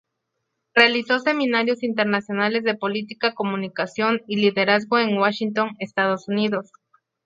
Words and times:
Realizó 0.73 1.19
seminarios 1.19 1.83
internacionales 1.83 2.63
de 2.63 2.73
política, 2.73 3.35
comunicación 3.35 4.23
y 4.27 4.37
liderazgo 4.37 4.97
en 4.97 5.15
Washington, 5.15 5.75
Estados 5.77 6.27
Unidos. 6.27 6.71